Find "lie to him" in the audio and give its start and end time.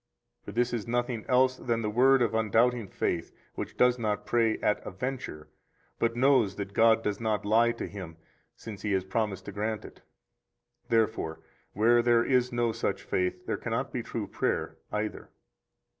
7.45-8.17